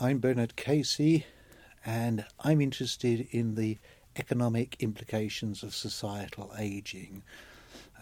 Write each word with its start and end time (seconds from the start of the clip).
I'm 0.00 0.20
Bernard 0.20 0.54
Casey, 0.54 1.26
and 1.84 2.24
I'm 2.38 2.60
interested 2.60 3.26
in 3.32 3.56
the 3.56 3.78
economic 4.14 4.76
implications 4.78 5.64
of 5.64 5.74
societal 5.74 6.52
aging. 6.56 7.24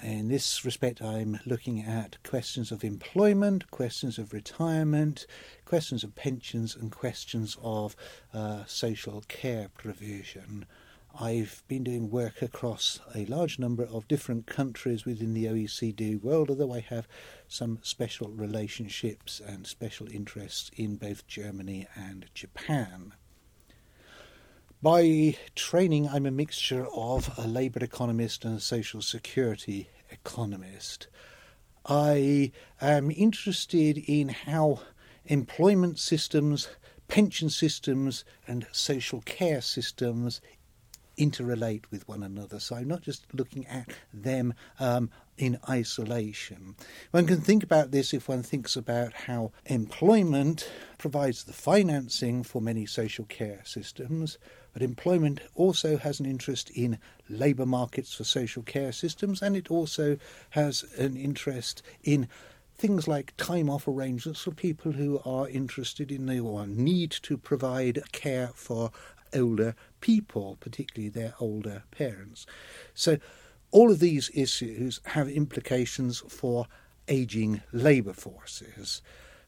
In 0.03 0.29
this 0.29 0.63
respect, 0.63 1.01
I'm 1.01 1.41
looking 1.47 1.81
at 1.81 2.23
questions 2.23 2.71
of 2.71 2.85
employment, 2.85 3.71
questions 3.71 4.19
of 4.19 4.35
retirement, 4.35 5.27
questions 5.65 6.05
of 6.05 6.15
pensions, 6.15 6.77
and 6.77 6.93
questions 6.93 7.57
of 7.63 7.97
uh, 8.35 8.65
social 8.67 9.25
care 9.27 9.71
provision. 9.75 10.67
I've 11.19 11.63
been 11.67 11.85
doing 11.85 12.11
work 12.11 12.43
across 12.43 13.01
a 13.15 13.25
large 13.25 13.59
number 13.59 13.85
of 13.85 14.07
different 14.07 14.47
countries 14.47 15.07
within 15.07 15.33
the 15.33 15.47
OECD 15.47 16.23
world, 16.23 16.51
although 16.51 16.75
I 16.75 16.81
have 16.81 17.09
some 17.49 17.79
special 17.81 18.29
relationships 18.29 19.41
and 19.41 19.67
special 19.67 20.09
interests 20.09 20.71
in 20.77 20.97
both 20.97 21.27
Germany 21.27 21.87
and 21.95 22.27
Japan. 22.35 23.15
By 24.83 25.39
training, 25.55 26.07
I'm 26.07 26.27
a 26.27 26.31
mixture 26.31 26.87
of 26.95 27.31
a 27.39 27.47
labour 27.47 27.83
economist 27.83 28.45
and 28.45 28.59
a 28.59 28.61
social 28.61 29.01
security 29.01 29.89
economist. 30.11 31.07
I 31.87 32.53
am 32.79 33.11
interested 33.11 33.97
in 33.97 34.29
how 34.29 34.81
employment 35.25 35.99
systems, 35.99 36.69
pension 37.09 37.49
systems, 37.49 38.25
and 38.47 38.67
social 38.71 39.23
care 39.23 39.63
systems 39.63 40.43
interrelate 41.19 41.85
with 41.91 42.07
one 42.09 42.23
another. 42.23 42.61
So 42.61 42.77
I'm 42.77 42.89
not 42.89 43.03
just 43.03 43.27
looking 43.33 43.67
at 43.67 43.89
them 44.13 44.55
um, 44.79 45.11
in 45.39 45.59
isolation. 45.69 46.77
One 47.11 47.27
can 47.27 47.41
think 47.41 47.63
about 47.63 47.91
this 47.91 48.15
if 48.15 48.29
one 48.29 48.43
thinks 48.43 48.77
about 48.77 49.13
how 49.13 49.53
employment 49.67 50.71
provides 50.99 51.45
the 51.45 51.53
financing 51.53 52.43
for 52.43 52.61
many 52.61 52.87
social 52.87 53.25
care 53.25 53.61
systems, 53.65 54.39
but 54.73 54.83
employment 54.83 55.41
also 55.55 55.97
has 55.97 56.21
an 56.21 56.27
interest 56.27 56.71
in 56.71 56.99
labour 57.29 57.67
markets 57.67 58.15
for 58.15 58.25
social 58.25 58.63
care 58.63 58.93
systems, 58.93 59.43
and 59.43 59.57
it 59.57 59.71
also 59.71 60.19
has 60.51 60.85
an 60.99 61.17
interest 61.17 61.83
in 62.03 62.29
things 62.77 63.09
like 63.09 63.35
time 63.39 63.71
off 63.71 63.89
arrangements 63.89 64.43
for 64.43 64.51
people 64.51 64.93
who 64.93 65.21
are 65.25 65.49
interested 65.49 66.13
in 66.13 66.29
or 66.39 66.67
need 66.67 67.11
to 67.11 67.39
provide 67.39 68.03
care 68.13 68.51
for 68.55 68.91
older 69.37 69.75
people, 70.01 70.57
particularly 70.61 71.09
their 71.09 71.35
older 71.39 71.85
parents. 71.91 72.47
So, 72.95 73.19
all 73.71 73.91
of 73.91 73.99
these 73.99 74.31
issues 74.33 75.01
have 75.05 75.29
implications 75.29 76.21
for 76.29 76.67
aging 77.09 77.63
labour 77.73 78.13
forces. 78.13 79.03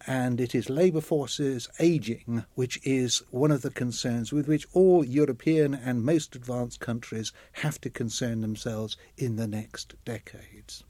And 0.07 0.41
it 0.41 0.55
is 0.55 0.71
labour 0.71 1.01
forces 1.01 1.69
ageing 1.79 2.45
which 2.55 2.81
is 2.85 3.23
one 3.31 3.51
of 3.51 3.63
the 3.63 3.71
concerns 3.71 4.33
with 4.33 4.47
which 4.47 4.67
all 4.73 5.05
European 5.05 5.75
and 5.75 6.05
most 6.05 6.37
advanced 6.37 6.81
countries 6.81 7.33
have 7.53 7.81
to 7.81 7.91
concern 7.91 8.41
themselves 8.41 8.97
in 9.17 9.37
the 9.37 9.49
next 9.49 9.95
decades. 10.05 10.85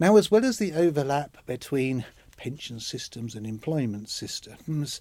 Now, 0.00 0.16
as 0.16 0.30
well 0.30 0.44
as 0.44 0.58
the 0.58 0.74
overlap 0.74 1.44
between 1.44 2.04
pension 2.36 2.80
systems 2.80 3.34
and 3.34 3.46
employment 3.46 4.08
systems, 4.08 5.00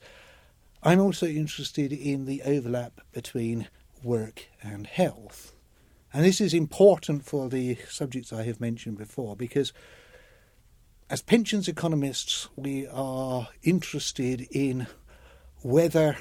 I'm 0.84 1.00
also 1.00 1.26
interested 1.26 1.92
in 1.92 2.26
the 2.26 2.44
overlap 2.44 3.02
between 3.12 3.68
work 4.04 4.48
and 4.62 4.86
health. 4.86 5.54
And 6.14 6.24
this 6.24 6.40
is 6.40 6.54
important 6.54 7.26
for 7.26 7.50
the 7.50 7.78
subjects 7.90 8.32
I 8.32 8.44
have 8.44 8.62
mentioned 8.62 8.98
before 8.98 9.36
because 9.36 9.74
as 11.10 11.22
pensions 11.22 11.68
economists, 11.68 12.48
we 12.56 12.88
are 12.88 13.50
interested 13.64 14.48
in 14.52 14.88
whether 15.62 16.18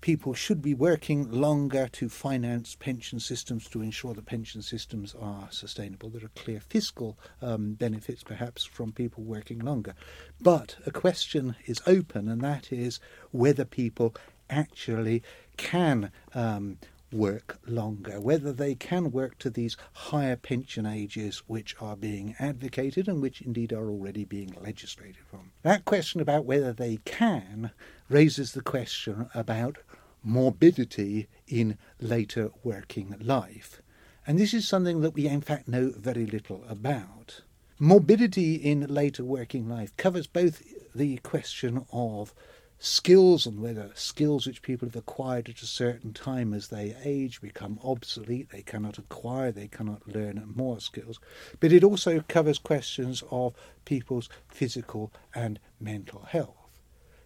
people 0.00 0.34
should 0.34 0.62
be 0.62 0.74
working 0.74 1.30
longer 1.30 1.88
to 1.92 2.08
finance 2.08 2.76
pension 2.78 3.20
systems 3.20 3.68
to 3.68 3.82
ensure 3.82 4.14
that 4.14 4.26
pension 4.26 4.62
systems 4.62 5.14
are 5.20 5.48
sustainable. 5.50 6.08
There 6.08 6.24
are 6.24 6.42
clear 6.42 6.60
fiscal 6.60 7.18
um, 7.42 7.74
benefits, 7.74 8.22
perhaps, 8.22 8.64
from 8.64 8.92
people 8.92 9.22
working 9.24 9.58
longer. 9.58 9.94
But 10.40 10.76
a 10.86 10.90
question 10.90 11.56
is 11.66 11.82
open, 11.86 12.28
and 12.28 12.40
that 12.40 12.72
is 12.72 13.00
whether 13.30 13.64
people 13.64 14.14
actually 14.48 15.22
can 15.56 16.10
um, 16.34 16.78
work 17.12 17.58
longer, 17.66 18.20
whether 18.20 18.52
they 18.52 18.74
can 18.74 19.10
work 19.10 19.38
to 19.38 19.50
these 19.50 19.76
higher 19.92 20.36
pension 20.36 20.86
ages 20.86 21.42
which 21.46 21.74
are 21.80 21.96
being 21.96 22.34
advocated 22.38 23.08
and 23.08 23.20
which 23.20 23.42
indeed 23.42 23.72
are 23.72 23.88
already 23.88 24.24
being 24.24 24.54
legislated 24.60 25.22
from. 25.28 25.50
That 25.62 25.84
question 25.84 26.20
about 26.20 26.44
whether 26.44 26.72
they 26.72 26.98
can 27.04 27.72
raises 28.08 28.52
the 28.52 28.62
question 28.62 29.28
about 29.34 29.78
morbidity 30.22 31.28
in 31.46 31.78
later 32.00 32.50
working 32.62 33.16
life. 33.20 33.82
And 34.26 34.38
this 34.38 34.54
is 34.54 34.68
something 34.68 35.00
that 35.00 35.14
we 35.14 35.26
in 35.26 35.40
fact 35.40 35.68
know 35.68 35.92
very 35.96 36.26
little 36.26 36.64
about. 36.68 37.40
Morbidity 37.78 38.56
in 38.56 38.86
later 38.86 39.24
working 39.24 39.68
life 39.68 39.96
covers 39.96 40.26
both 40.26 40.62
the 40.94 41.16
question 41.18 41.86
of 41.92 42.34
skills 42.78 43.46
and 43.46 43.60
whether 43.60 43.90
skills 43.94 44.46
which 44.46 44.62
people 44.62 44.88
have 44.88 44.96
acquired 44.96 45.48
at 45.48 45.62
a 45.62 45.66
certain 45.66 46.12
time 46.12 46.54
as 46.54 46.68
they 46.68 46.96
age 47.04 47.40
become 47.40 47.78
obsolete, 47.84 48.50
they 48.50 48.62
cannot 48.62 48.98
acquire, 48.98 49.52
they 49.52 49.68
cannot 49.68 50.06
learn 50.08 50.52
more 50.54 50.80
skills. 50.80 51.20
But 51.60 51.72
it 51.72 51.84
also 51.84 52.24
covers 52.28 52.58
questions 52.58 53.22
of 53.30 53.54
people's 53.84 54.28
physical 54.48 55.12
and 55.34 55.60
mental 55.78 56.22
health. 56.22 56.59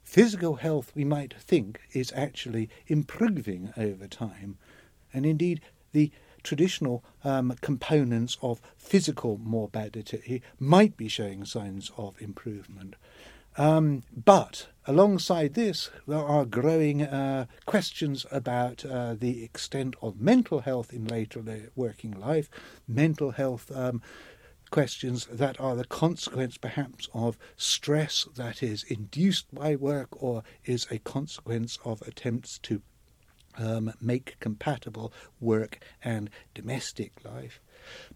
Physical 0.04 0.56
health, 0.56 0.92
we 0.94 1.04
might 1.04 1.34
think, 1.34 1.80
is 1.92 2.12
actually 2.14 2.68
improving 2.86 3.72
over 3.76 4.06
time, 4.06 4.58
and 5.12 5.26
indeed 5.26 5.60
the 5.92 6.12
traditional 6.42 7.02
um, 7.24 7.56
components 7.62 8.36
of 8.42 8.60
physical 8.76 9.38
morbidity 9.42 10.42
might 10.60 10.96
be 10.96 11.08
showing 11.08 11.44
signs 11.44 11.90
of 11.96 12.20
improvement. 12.20 12.94
Um, 13.56 14.02
but 14.12 14.66
alongside 14.86 15.54
this, 15.54 15.90
there 16.06 16.18
are 16.18 16.44
growing 16.44 17.02
uh, 17.02 17.46
questions 17.66 18.26
about 18.30 18.84
uh, 18.84 19.14
the 19.14 19.42
extent 19.42 19.94
of 20.02 20.20
mental 20.20 20.60
health 20.60 20.92
in 20.92 21.06
later 21.06 21.42
working 21.74 22.12
life, 22.12 22.50
mental 22.86 23.30
health. 23.32 23.72
Um, 23.74 24.02
questions 24.74 25.26
that 25.26 25.60
are 25.60 25.76
the 25.76 25.84
consequence 25.84 26.58
perhaps 26.58 27.08
of 27.14 27.38
stress 27.56 28.26
that 28.34 28.60
is 28.60 28.82
induced 28.82 29.46
by 29.54 29.76
work 29.76 30.08
or 30.20 30.42
is 30.64 30.84
a 30.90 30.98
consequence 30.98 31.78
of 31.84 32.02
attempts 32.02 32.58
to 32.58 32.82
um, 33.56 33.92
make 34.00 34.34
compatible 34.40 35.12
work 35.38 35.78
and 36.02 36.28
domestic 36.54 37.12
life. 37.24 37.60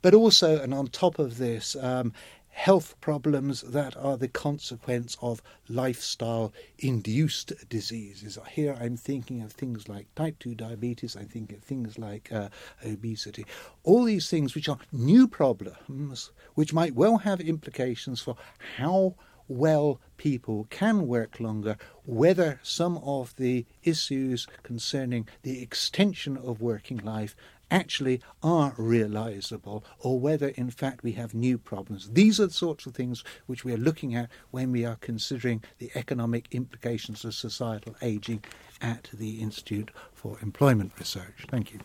But 0.02 0.14
also, 0.14 0.60
and 0.60 0.74
on 0.74 0.88
top 0.88 1.20
of 1.20 1.38
this, 1.38 1.76
um, 1.76 2.12
health 2.58 3.00
problems 3.00 3.60
that 3.62 3.96
are 3.96 4.16
the 4.16 4.26
consequence 4.26 5.16
of 5.22 5.40
lifestyle 5.68 6.52
induced 6.80 7.52
diseases. 7.68 8.36
Here 8.50 8.76
I'm 8.80 8.96
thinking 8.96 9.42
of 9.42 9.52
things 9.52 9.88
like 9.88 10.12
type 10.16 10.40
2 10.40 10.56
diabetes, 10.56 11.16
I 11.16 11.22
think 11.22 11.52
of 11.52 11.62
things 11.62 12.00
like 12.00 12.32
uh, 12.32 12.48
obesity. 12.84 13.46
All 13.84 14.02
these 14.02 14.28
things 14.28 14.56
which 14.56 14.68
are 14.68 14.78
new 14.90 15.28
problems 15.28 16.32
which 16.54 16.74
might 16.74 16.96
well 16.96 17.18
have 17.18 17.40
implications 17.40 18.20
for 18.20 18.34
how 18.76 19.14
well 19.48 20.00
people 20.16 20.66
can 20.70 21.06
work 21.06 21.40
longer, 21.40 21.76
whether 22.04 22.60
some 22.62 22.98
of 22.98 23.34
the 23.36 23.66
issues 23.82 24.46
concerning 24.62 25.26
the 25.42 25.62
extension 25.62 26.36
of 26.36 26.60
working 26.60 26.98
life 26.98 27.34
actually 27.70 28.20
are 28.42 28.74
realizable 28.78 29.84
or 30.00 30.18
whether 30.18 30.48
in 30.48 30.70
fact 30.70 31.02
we 31.02 31.12
have 31.12 31.34
new 31.34 31.58
problems. 31.58 32.10
These 32.10 32.40
are 32.40 32.46
the 32.46 32.52
sorts 32.52 32.86
of 32.86 32.94
things 32.94 33.24
which 33.46 33.64
we 33.64 33.72
are 33.74 33.78
looking 33.78 34.14
at 34.14 34.30
when 34.50 34.72
we 34.72 34.84
are 34.84 34.96
considering 34.96 35.62
the 35.78 35.90
economic 35.94 36.48
implications 36.50 37.24
of 37.24 37.34
societal 37.34 37.94
aging 38.02 38.44
at 38.80 39.10
the 39.12 39.40
Institute 39.40 39.90
for 40.12 40.38
Employment 40.40 40.92
Research. 40.98 41.46
Thank 41.50 41.72
you. 41.72 41.80